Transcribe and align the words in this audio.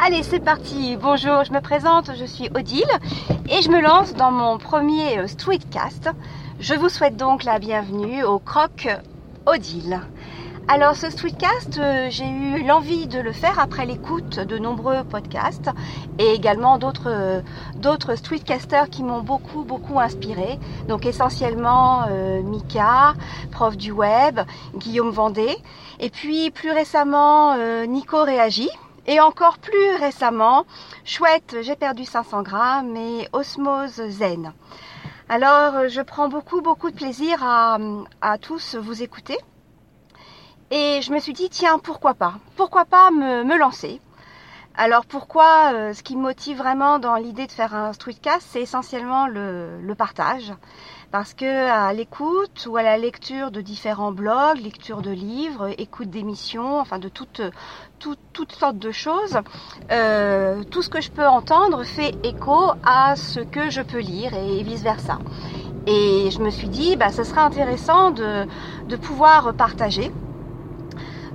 Allez, 0.00 0.22
c'est 0.22 0.40
parti. 0.40 0.96
Bonjour, 0.96 1.44
je 1.44 1.52
me 1.52 1.60
présente, 1.60 2.10
je 2.18 2.24
suis 2.24 2.48
Odile 2.56 2.84
et 3.48 3.60
je 3.62 3.68
me 3.70 3.80
lance 3.80 4.14
dans 4.14 4.30
mon 4.30 4.56
premier 4.56 5.18
euh, 5.18 5.26
streetcast. 5.26 6.08
Je 6.60 6.74
vous 6.74 6.88
souhaite 6.88 7.16
donc 7.16 7.44
la 7.44 7.58
bienvenue 7.58 8.24
au 8.24 8.38
Croc 8.38 8.88
Odile. 9.46 10.00
Alors 10.66 10.96
ce 10.96 11.10
streetcast, 11.10 11.78
euh, 11.78 12.06
j'ai 12.08 12.26
eu 12.26 12.64
l'envie 12.64 13.06
de 13.06 13.20
le 13.20 13.32
faire 13.32 13.60
après 13.60 13.84
l'écoute 13.84 14.40
de 14.40 14.58
nombreux 14.58 15.04
podcasts 15.04 15.70
et 16.18 16.32
également 16.32 16.78
d'autres 16.78 17.10
euh, 17.10 17.40
d'autres 17.76 18.16
streetcasters 18.16 18.88
qui 18.88 19.02
m'ont 19.02 19.22
beaucoup 19.22 19.62
beaucoup 19.62 20.00
inspiré. 20.00 20.58
Donc 20.88 21.04
essentiellement 21.04 22.06
Mika, 22.42 23.14
prof 23.50 23.76
du 23.76 23.92
web, 23.92 24.40
Guillaume 24.74 25.10
Vendée 25.10 25.56
et 26.00 26.08
puis 26.08 26.50
plus 26.50 26.70
récemment 26.70 27.56
Nico 27.86 28.24
Réagi. 28.24 28.70
Et 29.06 29.18
encore 29.20 29.58
plus 29.58 29.96
récemment, 29.96 30.64
chouette, 31.04 31.56
j'ai 31.62 31.74
perdu 31.74 32.04
500 32.04 32.42
grammes 32.42 32.96
et 32.96 33.28
Osmose 33.32 34.00
Zen. 34.10 34.52
Alors, 35.28 35.88
je 35.88 36.00
prends 36.02 36.28
beaucoup, 36.28 36.60
beaucoup 36.60 36.90
de 36.90 36.96
plaisir 36.96 37.42
à, 37.42 37.78
à 38.20 38.38
tous 38.38 38.76
vous 38.76 39.02
écouter. 39.02 39.38
Et 40.70 41.00
je 41.02 41.12
me 41.12 41.18
suis 41.18 41.32
dit, 41.32 41.50
tiens, 41.50 41.78
pourquoi 41.78 42.14
pas? 42.14 42.34
Pourquoi 42.56 42.84
pas 42.84 43.10
me, 43.10 43.42
me 43.42 43.58
lancer? 43.58 44.00
Alors 44.74 45.04
pourquoi 45.04 45.72
euh, 45.74 45.92
Ce 45.92 46.02
qui 46.02 46.16
me 46.16 46.22
motive 46.22 46.56
vraiment 46.56 46.98
dans 46.98 47.16
l'idée 47.16 47.46
de 47.46 47.52
faire 47.52 47.74
un 47.74 47.92
streetcast, 47.92 48.46
c'est 48.50 48.62
essentiellement 48.62 49.26
le, 49.26 49.94
partage. 49.96 50.52
Parce 51.10 51.34
que 51.34 51.68
à 51.70 51.92
l'écoute 51.92 52.66
ou 52.66 52.78
à 52.78 52.82
la 52.82 52.96
lecture 52.96 53.50
de 53.50 53.60
différents 53.60 54.12
blogs, 54.12 54.58
lecture 54.58 55.02
de 55.02 55.10
livres, 55.10 55.68
écoute 55.76 56.08
d'émissions, 56.08 56.80
enfin 56.80 56.98
de 56.98 57.10
toutes, 57.10 57.42
toutes, 57.98 58.18
toutes 58.32 58.52
sortes 58.52 58.78
de 58.78 58.90
choses, 58.90 59.38
euh, 59.90 60.64
tout 60.64 60.80
ce 60.80 60.88
que 60.88 61.02
je 61.02 61.10
peux 61.10 61.26
entendre 61.26 61.84
fait 61.84 62.14
écho 62.24 62.70
à 62.82 63.14
ce 63.16 63.40
que 63.40 63.68
je 63.68 63.82
peux 63.82 64.00
lire 64.00 64.32
et 64.32 64.62
vice 64.62 64.82
versa. 64.82 65.18
Et 65.86 66.30
je 66.30 66.40
me 66.40 66.48
suis 66.48 66.68
dit, 66.68 66.96
bah, 66.96 67.12
ce 67.12 67.24
serait 67.24 67.42
intéressant 67.42 68.10
de, 68.10 68.46
de 68.88 68.96
pouvoir 68.96 69.52
partager 69.52 70.10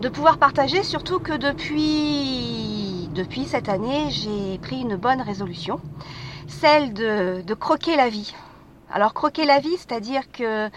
de 0.02 0.10
pouvoir 0.10 0.38
partager, 0.38 0.84
surtout 0.84 1.20
que 1.20 1.36
depuis, 1.36 2.67
depuis 3.18 3.46
cette 3.46 3.68
année, 3.68 4.12
j'ai 4.12 4.60
pris 4.60 4.80
une 4.82 4.96
bonne 4.96 5.22
résolution, 5.22 5.82
celle 6.48 6.94
de, 6.94 7.54
croquer 7.56 7.96
la 7.96 8.10
vie. 8.10 8.36
Alors 8.92 9.16
croquer 9.16 9.46
la 9.46 9.60
vie, 9.60 9.76
c'est-à-dire 9.76 10.32
que 10.32 10.70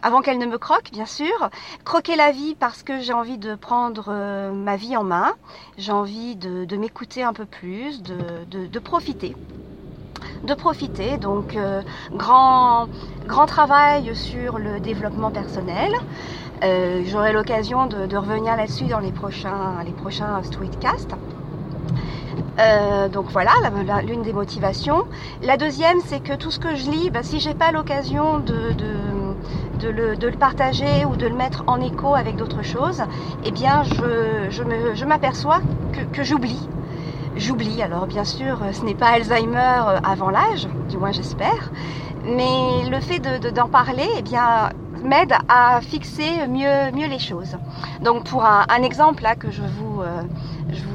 avant 0.00 0.20
qu'elle 0.20 0.38
ne 0.38 0.46
me 0.46 0.58
croque, 0.58 0.90
bien 0.92 1.06
sûr. 1.06 1.50
Croquer 1.84 2.14
la 2.14 2.30
vie 2.30 2.54
parce 2.54 2.84
que 2.84 3.00
j'ai 3.00 3.12
envie 3.12 3.36
de 3.36 3.56
prendre 3.56 4.06
euh, 4.08 4.52
ma 4.52 4.76
vie 4.76 4.96
en 4.96 5.02
main, 5.02 5.32
j'ai 5.76 5.90
envie 5.90 6.36
de, 6.36 6.76
m'écouter 6.76 7.24
un 7.24 7.32
peu 7.32 7.46
plus, 7.46 8.00
de, 8.02 8.78
profiter 8.78 9.34
de 10.44 10.54
profiter. 10.54 11.18
Donc 11.18 11.56
euh, 11.56 11.82
grand, 12.12 12.86
grand 13.26 13.46
travail 13.46 14.14
sur 14.14 14.58
le 14.58 14.78
développement 14.78 15.32
personnel. 15.32 15.92
Euh, 16.62 17.02
J'aurai 17.06 17.32
l'occasion 17.32 17.86
de, 17.86 18.06
de, 18.06 18.16
revenir 18.16 18.56
là-dessus 18.56 18.84
dans 18.84 19.00
les 19.00 19.10
prochains, 19.10 19.82
les 19.84 19.92
prochains 19.92 20.40
streetcasts. 20.44 21.14
Euh, 22.58 23.08
donc 23.08 23.26
voilà, 23.30 23.52
l'une 24.02 24.22
des 24.22 24.32
motivations. 24.32 25.04
La 25.42 25.56
deuxième, 25.56 26.00
c'est 26.04 26.20
que 26.20 26.34
tout 26.34 26.50
ce 26.50 26.58
que 26.58 26.74
je 26.76 26.90
lis, 26.90 27.10
bah, 27.10 27.22
si 27.22 27.40
j'ai 27.40 27.54
pas 27.54 27.72
l'occasion 27.72 28.38
de, 28.38 28.74
le, 29.82 30.36
partager 30.38 31.04
ou 31.04 31.16
de 31.16 31.26
le 31.26 31.34
mettre 31.34 31.64
en 31.66 31.80
écho 31.80 32.14
avec 32.14 32.36
d'autres 32.36 32.62
choses, 32.62 33.02
eh 33.44 33.50
bien, 33.50 33.82
je 33.84 35.04
m'aperçois 35.04 35.60
que, 35.92 36.16
que 36.16 36.22
j'oublie 36.22 36.68
j'oublie. 37.36 37.82
Alors 37.82 38.06
bien 38.06 38.24
sûr, 38.24 38.60
ce 38.72 38.84
n'est 38.84 38.94
pas 38.94 39.08
Alzheimer 39.08 39.56
euh, 39.56 39.98
avant 40.04 40.30
l'âge, 40.30 40.68
du 40.88 40.96
moins 40.98 41.12
j'espère, 41.12 41.70
mais 42.24 42.88
le 42.90 43.00
fait 43.00 43.18
d'en 43.18 43.38
de, 43.38 43.50
d'en 43.50 43.68
parler, 43.68 44.08
eh 44.18 44.22
bien, 44.22 44.70
m'aide 45.02 45.32
à 45.48 45.80
fixer 45.80 46.46
mieux, 46.48 47.06
les 47.08 47.18
choses. 47.18 47.56
Donc 48.02 48.24
pour 48.24 48.44
un, 48.44 48.82
exemple 48.82 49.22
là 49.22 49.34
que 49.34 49.50
je 49.50 49.62
vous, 49.62 50.02
euh, 50.02 50.22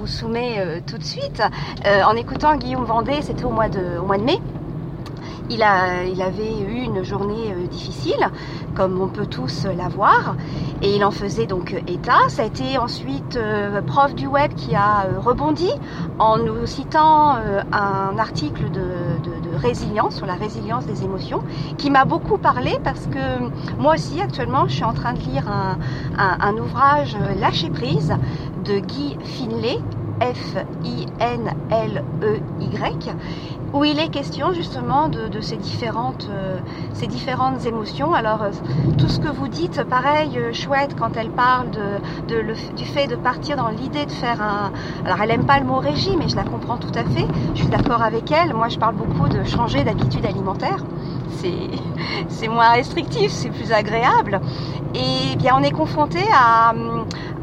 soumets 0.08 0.56
euh, 0.60 0.80
tout 0.86 0.98
de 0.98 1.04
suite, 1.04 1.42
euh, 1.86 2.02
en 2.04 2.16
écoutant 2.16 2.56
Guillaume 2.56 2.86
Vendée, 2.86 3.22
c'était 3.22 3.44
au 3.44 3.52
mois 3.52 3.70
de 3.70 4.24
mai. 4.24 4.40
Il, 5.50 5.64
avait 5.64 6.60
eu 6.60 6.82
une 6.82 7.04
journée 7.04 7.54
euh, 7.54 7.68
difficile, 7.68 8.30
comme 8.76 9.02
on 9.02 9.08
peut 9.08 9.26
tous 9.26 9.66
l'avoir, 9.66 10.36
et 10.82 10.96
il 10.96 11.06
en 11.06 11.12
faisait 11.12 11.46
donc 11.48 11.74
état. 11.88 12.20
Ça 12.28 12.42
a 12.42 12.46
été 12.46 12.78
ensuite 12.78 13.38
euh, 13.38 13.82
prof 13.82 14.14
du 14.14 14.28
web 14.28 14.54
qui 14.56 14.76
a 14.76 15.06
euh, 15.06 15.20
rebondi 15.20 15.70
en 16.20 16.38
nous 16.38 16.66
citant 16.66 17.38
un 17.72 18.18
article 18.18 18.70
de, 18.72 18.82
résilience 19.58 20.18
sur 20.18 20.28
la 20.28 20.36
résilience 20.36 20.86
des 20.86 21.04
émotions, 21.04 21.42
qui 21.80 21.90
m'a 21.90 22.06
beaucoup 22.06 22.38
parlé 22.38 22.78
parce 22.84 23.08
que 23.08 23.40
moi 23.80 23.96
aussi 23.96 24.22
actuellement 24.22 24.68
je 24.68 24.76
suis 24.76 24.84
en 24.84 24.94
train 24.94 25.14
de 25.14 25.20
lire 25.20 25.50
un, 25.50 25.80
un, 26.16 26.38
un 26.40 26.58
ouvrage 26.58 27.18
Lâcher 27.40 27.72
prise 27.72 28.14
de 28.66 28.78
Guy 28.78 29.18
Finlay 29.24 29.80
F-I-N-L-E-Y, 30.22 31.54
où 33.74 33.84
il 33.84 34.00
est 34.00 34.10
question 34.10 34.54
justement 34.54 35.10
de, 35.10 35.28
de 35.28 35.42
ces, 35.42 35.58
différentes, 35.58 36.28
euh, 36.32 36.58
ces 36.94 37.08
différentes 37.08 37.66
émotions. 37.66 38.14
Alors, 38.14 38.44
euh, 38.44 38.52
tout 38.98 39.08
ce 39.08 39.20
que 39.20 39.28
vous 39.28 39.48
dites, 39.48 39.84
pareil, 39.84 40.38
euh, 40.38 40.54
chouette, 40.54 40.96
quand 40.98 41.18
elle 41.18 41.30
parle 41.30 41.70
de, 41.72 42.00
du 42.76 42.86
fait 42.86 43.08
de 43.08 43.16
partir 43.16 43.58
dans 43.58 43.70
l'idée 43.70 44.06
de 44.06 44.12
faire 44.12 44.42
un... 44.42 44.72
Alors, 45.06 45.22
elle 45.22 45.30
n'aime 45.30 45.46
pas 45.46 45.60
le 45.60 45.66
mot 45.66 45.78
régime, 45.78 46.20
mais 46.20 46.30
je 46.30 46.36
la 46.36 46.44
comprends 46.44 46.78
tout 46.78 46.94
à 46.96 47.04
fait. 47.04 47.28
Je 47.54 47.60
suis 47.60 47.70
d'accord 47.70 48.02
avec 48.02 48.32
elle. 48.32 48.54
Moi, 48.54 48.70
je 48.70 48.78
parle 48.78 48.96
beaucoup 48.96 49.28
de 49.28 49.44
changer 49.44 49.84
d'habitude 49.84 50.26
alimentaire. 50.26 50.84
C'est 52.30 52.48
moins 52.50 52.70
restrictif, 52.70 53.32
c'est 53.32 53.50
plus 53.50 53.72
agréable. 53.72 54.40
Et 54.96 55.36
bien, 55.38 55.56
on 55.58 55.64
est 55.64 55.72
confronté 55.72 56.20
à, 56.34 56.74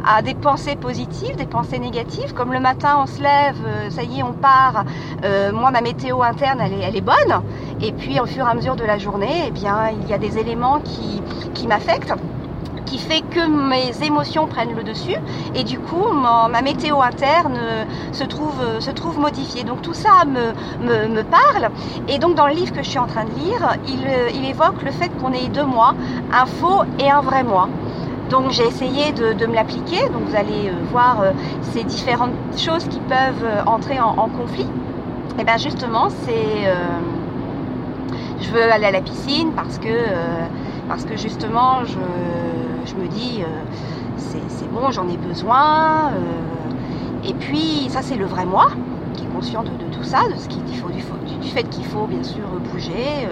à 0.06 0.22
des 0.22 0.34
pensées 0.34 0.76
positives, 0.76 1.37
des 1.37 1.47
pensées 1.47 1.78
négatives. 1.78 2.34
Comme 2.34 2.53
le 2.53 2.60
matin, 2.60 2.98
on 3.03 3.06
se 3.06 3.22
lève, 3.22 3.56
euh, 3.66 3.91
ça 3.91 4.03
y 4.03 4.20
est, 4.20 4.22
on 4.22 4.32
part. 4.32 4.84
Euh, 5.25 5.53
moi, 5.53 5.70
ma 5.70 5.81
météo 5.81 6.22
interne, 6.22 6.60
elle 6.60 6.72
est, 6.72 6.82
elle 6.82 6.97
est 6.97 7.00
bonne. 7.00 7.42
Et 7.81 7.92
puis, 7.92 8.20
au 8.20 8.26
fur 8.26 8.47
et 8.47 8.50
à 8.50 8.54
mesure 8.54 8.76
de 8.76 8.84
la 8.84 8.98
journée, 8.98 9.44
eh 9.48 9.50
bien, 9.50 9.91
il 9.91 10.09
y 10.09 10.12
a 10.12 10.19
des 10.19 10.38
éléments 10.38 10.81
qui, 10.81 11.22
qui 11.54 11.66
m'affectent 11.66 12.14
qui 12.87 12.98
fait 12.98 13.22
que 13.22 13.48
mes 13.48 14.04
émotions 14.04 14.47
prennent 14.47 14.76
le 14.76 14.84
dessus 14.84 15.16
et 15.54 15.64
du 15.64 15.78
coup 15.78 16.12
ma, 16.12 16.60
météo 16.60 17.00
interne 17.00 17.59
se 18.12 18.25
trouve, 18.25 18.60
se 18.78 18.91
trouve 18.91 19.19
modifiée. 19.19 19.64
Donc 19.64 19.81
tout 19.81 19.94
ça 19.94 20.25
me, 20.26 20.53
me, 20.87 21.09
me, 21.09 21.22
parle 21.22 21.70
et 22.09 22.19
donc 22.19 22.34
dans 22.34 22.47
le 22.47 22.53
livre 22.53 22.72
que 22.72 22.82
je 22.82 22.91
suis 22.91 22.98
en 22.98 23.06
train 23.06 23.25
de 23.25 23.34
lire, 23.41 23.76
il, 23.88 24.06
il 24.37 24.44
évoque 24.44 24.82
le 24.84 24.91
fait 24.91 25.09
qu'on 25.19 25.32
ait 25.32 25.48
deux 25.48 25.64
mois, 25.64 25.94
un 26.31 26.44
faux 26.44 26.82
et 26.98 27.10
un 27.10 27.22
vrai 27.22 27.43
mois. 27.43 27.69
Donc 28.30 28.50
j'ai 28.50 28.66
essayé 28.66 29.12
de, 29.12 29.32
de 29.34 29.46
me 29.46 29.54
l'appliquer. 29.54 30.08
Donc 30.08 30.22
vous 30.26 30.36
allez 30.36 30.68
euh, 30.68 30.72
voir 30.90 31.20
euh, 31.20 31.32
ces 31.62 31.84
différentes 31.84 32.32
choses 32.56 32.84
qui 32.88 32.98
peuvent 33.00 33.44
euh, 33.44 33.62
entrer 33.66 34.00
en, 34.00 34.28
conflit. 34.28 34.66
Et 35.38 35.44
bien 35.44 35.56
justement, 35.56 36.08
c'est 36.24 36.72
je 38.40 38.50
veux 38.50 38.70
aller 38.72 38.86
à 38.86 38.90
la 38.92 39.00
piscine 39.00 39.50
parce 39.56 39.78
que 39.78 39.88
parce 40.88 41.04
que 41.04 41.16
justement 41.16 41.84
je, 41.84 41.98
je 42.86 42.94
me 42.94 43.08
dis 43.08 43.42
c'est 44.16 44.70
bon, 44.70 44.92
j'en 44.92 45.08
ai 45.08 45.16
besoin. 45.16 46.12
et 47.28 47.34
puis 47.34 47.88
ça 47.88 48.00
c'est 48.00 48.16
le 48.16 48.26
vrai 48.26 48.44
moi 48.44 48.68
qui 49.14 49.25
est 49.25 49.28
conscient 49.28 49.62
de, 49.62 49.70
tout 49.97 50.04
ça, 50.04 50.20
de 50.30 50.36
ce 50.36 50.48
qu'il 50.48 50.76
faut, 50.76 50.88
du, 50.88 51.48
fait 51.48 51.64
qu'il 51.64 51.86
faut 51.86 52.06
bien 52.06 52.22
sûr 52.22 52.47
bouger, 52.72 53.28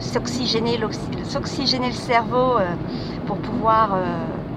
s'oxygéner 0.00 0.76
le 0.78 1.92
cerveau 1.92 2.58
pour 3.26 3.36
pouvoir 3.38 3.94
euh, 3.94 4.04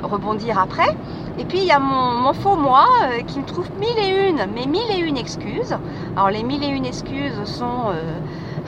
rebondir 0.03 0.59
après. 0.59 0.95
Et 1.39 1.45
puis 1.45 1.59
il 1.59 1.65
y 1.65 1.71
a 1.71 1.79
mon, 1.79 2.13
mon 2.13 2.33
faux 2.33 2.55
moi 2.55 2.85
euh, 3.03 3.21
qui 3.23 3.39
me 3.39 3.45
trouve 3.45 3.67
mille 3.79 3.97
et 3.97 4.29
une, 4.29 4.45
mais 4.53 4.65
mille 4.65 4.91
et 4.91 4.99
une 4.99 5.17
excuses. 5.17 5.75
Alors 6.15 6.29
les 6.29 6.43
mille 6.43 6.63
et 6.63 6.67
une 6.67 6.85
excuses 6.85 7.43
sont, 7.45 7.87
euh, 7.89 8.19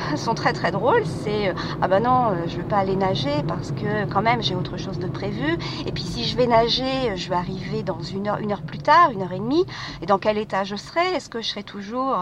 sont 0.16 0.36
très 0.36 0.54
très 0.54 0.72
drôles. 0.72 1.04
C'est 1.06 1.50
euh, 1.50 1.54
ah 1.82 1.88
ben 1.88 2.04
non, 2.04 2.36
je 2.48 2.58
vais 2.58 2.64
pas 2.64 2.78
aller 2.78 2.96
nager 2.96 3.44
parce 3.48 3.72
que 3.72 4.06
quand 4.06 4.22
même 4.22 4.42
j'ai 4.42 4.56
autre 4.56 4.78
chose 4.78 5.00
de 5.00 5.08
prévu. 5.08 5.58
Et 5.86 5.92
puis 5.92 6.04
si 6.04 6.26
je 6.26 6.36
vais 6.38 6.48
nager, 6.48 7.16
je 7.16 7.30
vais 7.30 7.36
arriver 7.36 7.84
dans 7.84 8.02
une 8.02 8.28
heure, 8.28 8.38
une 8.38 8.52
heure 8.52 8.62
plus 8.62 8.80
tard, 8.80 9.12
une 9.12 9.22
heure 9.22 9.34
et 9.34 9.40
demie. 9.40 9.66
Et 10.02 10.06
dans 10.06 10.20
quel 10.20 10.38
état 10.38 10.64
je 10.64 10.76
serai? 10.76 11.06
Est-ce 11.16 11.30
que 11.30 11.42
je 11.42 11.50
serai 11.50 11.64
toujours 11.64 12.18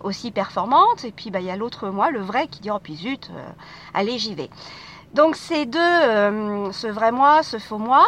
aussi 0.00 0.30
performante? 0.30 1.04
Et 1.04 1.12
puis 1.12 1.30
bah, 1.30 1.40
il 1.40 1.46
y 1.46 1.50
a 1.50 1.56
l'autre 1.56 1.88
moi, 1.88 2.10
le 2.10 2.20
vrai, 2.20 2.46
qui 2.48 2.60
dit 2.60 2.70
oh 2.70 2.78
puis 2.82 2.96
zut, 2.96 3.30
allez 3.94 4.18
j'y 4.18 4.34
vais. 4.34 4.50
Donc 5.14 5.36
ces 5.36 5.66
deux, 5.66 5.78
euh, 5.78 6.72
ce 6.72 6.86
vrai 6.86 7.12
moi, 7.12 7.42
ce 7.42 7.58
faux 7.58 7.76
moi, 7.76 8.06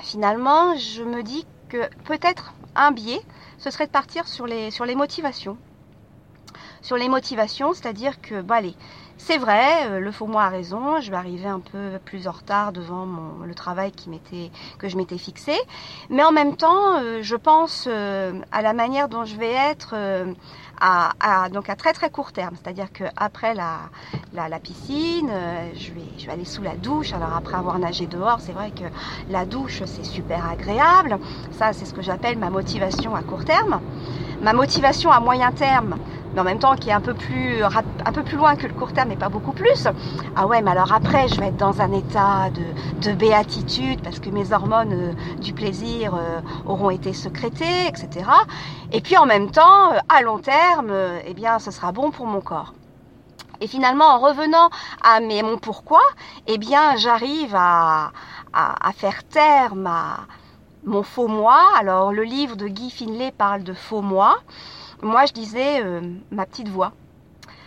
finalement, 0.00 0.76
je 0.76 1.04
me 1.04 1.22
dis 1.22 1.46
que 1.68 1.88
peut-être 2.04 2.52
un 2.74 2.90
biais, 2.90 3.22
ce 3.58 3.70
serait 3.70 3.86
de 3.86 3.92
partir 3.92 4.26
sur 4.26 4.46
les, 4.46 4.72
sur 4.72 4.84
les 4.84 4.96
motivations. 4.96 5.56
Sur 6.82 6.96
les 6.96 7.08
motivations, 7.08 7.72
c'est-à-dire 7.74 8.20
que, 8.20 8.40
bah 8.42 8.56
allez, 8.56 8.76
C'est 9.18 9.38
vrai, 9.38 9.86
euh, 9.86 9.98
le 9.98 10.12
faux 10.12 10.26
moi 10.26 10.44
a 10.44 10.48
raison, 10.50 11.00
je 11.00 11.10
vais 11.10 11.16
arriver 11.16 11.48
un 11.48 11.60
peu 11.60 11.98
plus 12.04 12.28
en 12.28 12.32
retard 12.32 12.70
devant 12.72 13.06
mon, 13.06 13.44
le 13.46 13.54
travail 13.54 13.90
qui 13.90 14.10
que 14.78 14.88
je 14.88 14.96
m'étais 14.98 15.16
fixé, 15.16 15.54
mais 16.10 16.22
en 16.22 16.32
même 16.32 16.54
temps, 16.56 16.98
euh, 17.00 17.20
je 17.22 17.34
pense 17.36 17.86
euh, 17.90 18.38
à 18.52 18.60
la 18.60 18.74
manière 18.74 19.08
dont 19.08 19.24
je 19.24 19.36
vais 19.36 19.52
être 19.52 19.94
à, 20.80 21.48
donc 21.50 21.70
à 21.70 21.76
très 21.76 21.94
très 21.94 22.10
court 22.10 22.32
terme, 22.32 22.54
c'est-à-dire 22.62 22.92
qu'après 22.92 23.54
la, 23.54 23.78
la, 24.34 24.48
la, 24.50 24.60
piscine, 24.60 25.30
je, 25.74 25.92
vais, 25.92 26.12
je 26.18 26.26
vais 26.26 26.32
aller 26.32 26.44
sous 26.44 26.62
la 26.62 26.76
douche, 26.76 27.14
alors 27.14 27.32
après 27.34 27.56
avoir 27.56 27.78
nagé 27.78 28.06
dehors, 28.06 28.40
c'est 28.40 28.52
vrai 28.52 28.70
que 28.72 28.84
la 29.28 29.46
douche 29.46 29.82
c'est 29.86 30.04
super 30.04 30.44
agréable, 30.46 31.18
ça 31.50 31.72
c'est 31.72 31.86
ce 31.86 31.94
que 31.94 32.02
j'appelle 32.02 32.38
ma 32.38 32.50
motivation 32.50 33.14
à 33.14 33.22
court 33.22 33.44
terme. 33.44 33.80
Ma 34.42 34.52
motivation 34.52 35.10
à 35.10 35.18
moyen 35.20 35.50
terme, 35.50 35.98
mais 36.36 36.42
en 36.42 36.44
même 36.44 36.58
temps 36.58 36.76
qui 36.76 36.90
est 36.90 36.92
un 36.92 37.00
peu 37.00 37.14
plus 37.14 37.64
un 37.64 38.12
peu 38.12 38.22
plus 38.22 38.36
loin 38.36 38.56
que 38.56 38.66
le 38.66 38.74
court 38.74 38.92
terme 38.92 39.08
mais 39.08 39.16
pas 39.16 39.30
beaucoup 39.30 39.52
plus. 39.52 39.88
Ah 40.36 40.46
ouais, 40.46 40.60
mais 40.60 40.70
alors 40.70 40.92
après 40.92 41.28
je 41.28 41.40
vais 41.40 41.46
être 41.46 41.56
dans 41.56 41.80
un 41.80 41.92
état 41.92 42.50
de, 42.50 43.08
de 43.08 43.14
béatitude 43.14 44.02
parce 44.02 44.20
que 44.20 44.28
mes 44.28 44.52
hormones 44.52 44.92
euh, 44.92 45.12
du 45.40 45.54
plaisir 45.54 46.14
euh, 46.14 46.40
auront 46.66 46.90
été 46.90 47.14
sécrétées, 47.14 47.86
etc. 47.88 48.28
Et 48.92 49.00
puis 49.00 49.16
en 49.16 49.24
même 49.24 49.50
temps, 49.50 49.92
euh, 49.92 49.98
à 50.10 50.20
long 50.20 50.38
terme, 50.38 50.92
eh 51.26 51.32
bien 51.32 51.58
ce 51.58 51.70
sera 51.70 51.90
bon 51.90 52.10
pour 52.10 52.26
mon 52.26 52.42
corps. 52.42 52.74
Et 53.62 53.66
finalement, 53.66 54.04
en 54.04 54.18
revenant 54.18 54.68
à 55.02 55.20
mes, 55.20 55.42
mon 55.42 55.56
pourquoi, 55.56 56.02
eh 56.46 56.58
bien, 56.58 56.96
j'arrive 56.96 57.54
à, 57.54 58.12
à, 58.52 58.88
à, 58.88 58.92
faire 58.92 59.24
terme 59.24 59.86
à 59.86 60.26
mon 60.84 61.02
faux 61.02 61.28
moi. 61.28 61.62
Alors, 61.78 62.12
le 62.12 62.24
livre 62.24 62.56
de 62.56 62.68
Guy 62.68 62.90
Finlay 62.90 63.32
parle 63.32 63.62
de 63.62 63.72
faux 63.72 64.02
moi 64.02 64.36
moi 65.02 65.26
je 65.26 65.32
disais 65.32 65.82
euh, 65.82 66.00
ma 66.30 66.46
petite 66.46 66.68
voix. 66.68 66.92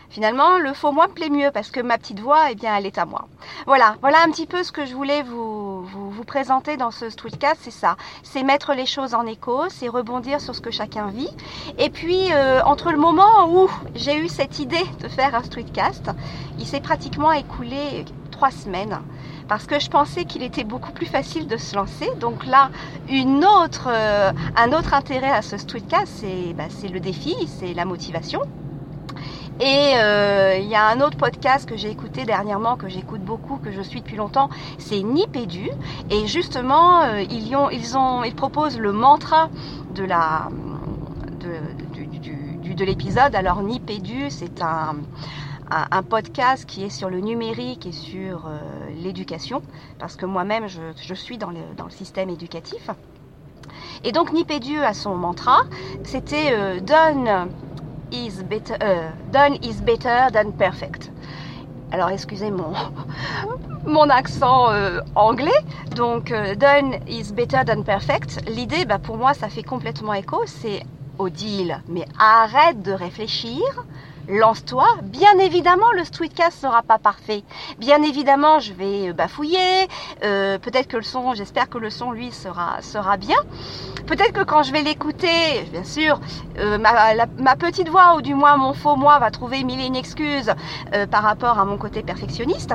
Finalement, 0.10 0.58
le 0.58 0.74
faux 0.74 0.92
moi 0.92 1.08
me 1.08 1.14
plaît 1.14 1.30
mieux 1.30 1.52
parce 1.54 1.70
que 1.70 1.80
ma 1.80 2.00
petite 2.00 2.20
voix, 2.20 2.50
eh 2.50 2.56
bien, 2.56 2.76
elle 2.76 2.88
est 2.88 2.98
à 2.98 3.06
moi. 3.06 3.28
Voilà, 3.68 3.96
voilà 4.02 4.24
un 4.26 4.32
petit 4.32 4.48
peu 4.48 4.64
ce 4.64 4.72
que 4.72 4.88
je 4.88 4.96
voulais 4.96 5.22
vous, 5.22 5.86
présenter 6.26 6.78
dans 6.78 6.92
ce 6.92 7.10
streetcast, 7.10 7.62
c'est 7.62 7.72
ça. 7.72 7.96
C'est 8.24 8.44
mettre 8.44 8.74
les 8.74 8.86
choses 8.86 9.14
en 9.14 9.26
écho, 9.26 9.70
c'est 9.70 9.88
rebondir 9.88 10.42
sur 10.42 10.56
ce 10.56 10.62
que 10.62 10.72
chacun 10.72 11.08
vit. 11.08 11.30
Et 11.78 11.90
puis, 11.90 12.34
euh, 12.34 12.62
entre 12.64 12.92
le 12.92 12.98
moment 12.98 13.48
où 13.50 13.70
j'ai 13.96 14.18
eu 14.18 14.28
cette 14.28 14.60
idée 14.60 14.86
de 15.00 15.08
faire 15.08 15.36
un 15.36 15.44
streetcast, 15.44 16.10
il 16.58 16.66
s'est 16.66 16.82
pratiquement 16.82 17.32
écoulé 17.32 18.06
trois 18.40 18.52
semaines 18.52 18.98
parce 19.50 19.66
que 19.66 19.82
je 19.82 19.90
pensais 19.90 20.24
qu'il 20.24 20.44
était 20.44 20.64
beaucoup 20.64 20.94
plus 20.94 21.08
facile 21.08 21.46
de 21.46 21.58
se 21.58 21.76
lancer. 21.76 22.10
Donc 22.22 22.46
là, 22.46 22.70
une 23.10 23.44
autre, 23.44 23.90
euh, 23.92 24.32
un 24.56 24.72
autre 24.72 24.94
intérêt 24.94 25.30
à 25.30 25.42
ce 25.42 25.58
streetcast, 25.58 26.24
bah, 26.56 26.64
c'est 26.70 26.88
le 26.88 27.02
défi, 27.02 27.36
c'est 27.48 27.74
la 27.74 27.84
motivation. 27.84 28.42
Et 29.60 29.92
euh, 29.96 30.58
il 30.58 30.70
y 30.70 30.76
a 30.76 30.88
un 30.88 31.02
autre 31.02 31.18
podcast 31.18 31.68
que 31.68 31.76
j'ai 31.76 31.90
écouté 31.90 32.24
dernièrement, 32.24 32.78
que 32.78 32.88
j'écoute 32.88 33.20
beaucoup, 33.20 33.58
que 33.58 33.74
je 33.74 33.82
suis 33.82 34.00
depuis 34.00 34.16
longtemps, 34.16 34.50
c'est 34.78 35.02
Nipédu. 35.02 35.70
Et 36.10 36.26
justement, 36.26 37.02
euh, 37.02 37.22
ils, 37.30 37.54
ont, 37.58 37.70
ils, 37.70 37.98
ont, 37.98 38.24
ils 38.24 38.36
proposent 38.36 38.80
le 38.80 38.94
mantra 38.94 39.50
de 39.96 40.06
la 40.06 40.48
de, 41.42 42.74
de 42.74 42.86
l'épisode. 42.86 43.36
Alors 43.36 43.62
Nipédu, 43.64 44.30
c'est 44.30 44.62
un 44.62 44.96
un, 45.72 46.04
podcast 46.04 46.66
qui 46.66 46.84
est 46.84 46.90
sur 46.90 47.10
le 47.10 47.20
numérique 47.20 47.86
et 47.86 47.92
sur 47.92 48.48
euh, 48.48 48.60
l'éducation, 49.04 49.62
parce 50.00 50.16
que 50.16 50.26
moi-même 50.26 50.68
je, 50.68 51.14
suis 51.14 51.38
dans 51.38 51.50
le, 51.50 51.60
système 51.90 52.30
éducatif. 52.30 52.90
Et 54.04 54.12
donc 54.12 54.32
Nipédieu 54.34 54.84
a 54.84 54.94
son 54.94 55.16
mantra, 55.16 55.62
c'était 56.04 56.52
euh, 56.54 56.80
done 56.80 57.50
is 58.12 58.44
better, 58.44 58.76
euh, 58.82 59.10
done 59.32 59.56
is 59.64 59.82
better 59.82 60.28
than 60.34 60.52
perfect. 60.52 61.12
Alors 61.92 62.10
excusez 62.10 62.52
mon, 62.52 62.74
mon 63.86 64.10
accent 64.10 64.68
anglais. 65.16 65.60
Donc 65.96 66.32
done 66.58 67.00
is 67.08 67.32
better 67.34 67.66
than 67.66 67.84
perfect. 67.84 68.42
L'idée, 68.48 68.86
bah, 68.86 69.00
pour 69.00 69.18
moi, 69.18 69.34
ça 69.34 69.50
fait 69.50 69.64
complètement 69.64 70.14
écho. 70.14 70.44
C'est 70.46 70.84
Odile, 71.20 71.82
mais 71.90 72.06
arrête 72.18 72.82
de 72.82 72.94
réfléchir, 72.94 73.62
lance-toi. 74.30 74.86
Bien 75.04 75.38
évidemment, 75.40 75.92
le 75.96 76.04
streetcast 76.04 76.62
sera 76.62 76.84
pas 76.84 76.98
parfait. 76.98 77.44
Bien 77.78 78.02
évidemment, 78.04 78.60
je 78.60 78.74
vais 78.74 79.10
euh, 79.10 79.14
bafouiller. 79.14 79.88
Euh, 80.24 80.58
peut-être 80.60 80.88
que 80.88 80.98
le 80.98 81.04
son, 81.04 81.34
j'espère 81.34 81.70
que 81.70 81.78
le 81.78 81.90
son, 81.90 82.12
lui, 82.12 82.32
sera, 82.32 83.18
bien. 83.18 83.38
Peut-être 84.06 84.34
que 84.34 84.44
quand 84.44 84.64
je 84.64 84.72
vais 84.72 84.82
l'écouter, 84.82 85.64
bien 85.72 85.84
sûr, 85.84 86.20
euh, 86.60 86.78
ma, 86.78 87.56
petite 87.56 87.90
voix, 87.90 88.16
ou 88.16 88.22
du 88.22 88.36
moins 88.36 88.58
mon 88.58 88.74
faux 88.74 88.96
moi, 88.96 89.20
va 89.20 89.32
trouver 89.32 89.64
mille 89.64 89.80
excuses 89.96 90.54
par 91.10 91.24
rapport 91.24 91.58
à 91.58 91.66
mon 91.66 91.78
côté 91.78 92.04
perfectionniste. 92.04 92.74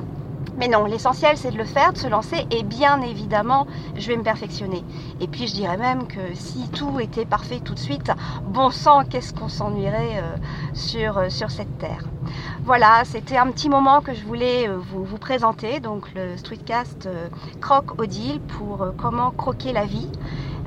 Mais 0.56 0.68
non, 0.68 0.84
l'essentiel 0.84 1.36
c'est 1.36 1.50
de 1.50 1.58
le 1.58 1.64
faire, 1.64 1.92
de 1.92 1.98
se 1.98 2.06
lancer 2.06 2.46
et 2.50 2.62
bien 2.62 3.00
évidemment, 3.02 3.66
je 3.96 4.06
vais 4.08 4.16
me 4.16 4.22
perfectionner. 4.22 4.84
Et 5.20 5.26
puis 5.26 5.48
je 5.48 5.54
dirais 5.54 5.76
même 5.76 6.06
que 6.06 6.34
si 6.34 6.68
tout 6.68 7.00
était 7.00 7.24
parfait 7.24 7.60
tout 7.60 7.74
de 7.74 7.78
suite, 7.78 8.12
bon 8.46 8.70
sang, 8.70 9.04
qu'est-ce 9.04 9.34
qu'on 9.34 9.48
s'ennuierait 9.48 10.18
euh, 10.18 10.36
sur, 10.72 11.18
euh, 11.18 11.28
sur 11.28 11.50
cette 11.50 11.78
terre. 11.78 12.04
Voilà, 12.64 13.02
c'était 13.04 13.36
un 13.36 13.50
petit 13.50 13.68
moment 13.68 14.00
que 14.00 14.14
je 14.14 14.24
voulais 14.24 14.68
euh, 14.68 14.76
vous, 14.76 15.04
vous 15.04 15.18
présenter, 15.18 15.80
donc 15.80 16.12
le 16.14 16.36
streetcast 16.36 17.08
Croque 17.60 18.00
Odile 18.00 18.40
pour 18.40 18.86
comment 18.96 19.30
croquer 19.32 19.72
la 19.72 19.86
vie 19.86 20.10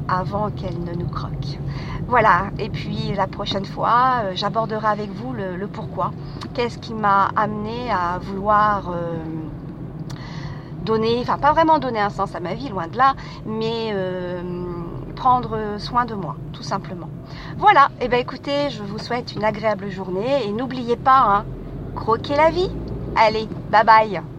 avant 0.10 0.51
qu'elle 0.51 0.80
ne 0.80 0.94
nous 0.94 1.07
croque. 1.07 1.60
Voilà, 2.07 2.48
et 2.60 2.69
puis 2.69 3.13
la 3.16 3.28
prochaine 3.28 3.66
fois, 3.66 4.33
j'aborderai 4.33 4.88
avec 4.88 5.12
vous 5.12 5.33
le, 5.33 5.68
pourquoi. 5.68 6.12
Qu'est-ce 6.54 6.78
qui 6.78 6.94
m'a 6.94 7.30
amené 7.36 7.92
à 7.92 8.18
vouloir 8.19 8.94
donner, 10.88 11.19
enfin 11.19 11.38
pas 11.38 11.51
vraiment 11.51 11.78
donner 11.78 12.00
un 12.00 12.10
sens 12.10 12.34
à 12.34 12.39
ma 12.39 12.54
vie, 12.54 12.69
loin 12.69 12.88
de 12.88 12.98
là, 12.98 13.13
mais 13.45 13.89
euh, 13.92 14.42
prendre 15.16 15.75
soin 15.78 16.06
de 16.06 16.16
moi, 16.16 16.36
tout 16.54 16.63
simplement. 16.63 17.10
Voilà, 17.57 17.89
et 18.00 18.06
eh 18.06 18.07
ben 18.07 18.19
écoutez, 18.19 18.69
je 18.69 18.81
vous 18.81 18.98
souhaite 18.98 19.36
une 19.36 19.44
agréable 19.44 19.89
journée 19.89 20.45
et 20.45 20.51
n'oubliez 20.51 20.95
pas, 20.95 21.22
hein, 21.28 21.45
croquez 21.95 22.36
la 22.36 22.50
vie. 22.50 22.69
Allez, 23.16 23.48
bye 23.69 23.84
bye 23.84 24.37